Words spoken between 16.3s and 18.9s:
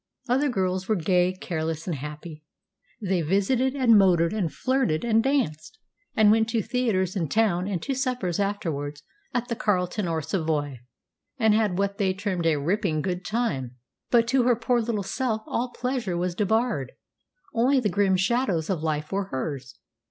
debarred. Only the grim shadows of